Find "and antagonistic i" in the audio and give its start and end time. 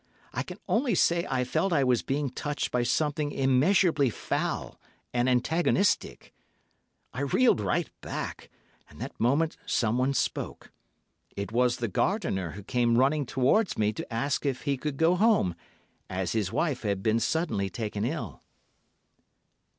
5.13-7.21